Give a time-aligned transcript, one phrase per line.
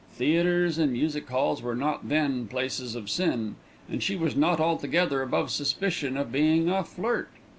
[0.13, 3.55] Theatres and music halls were not then "places of sin";
[3.87, 7.29] and she was not altogether above suspicion of being a flirt.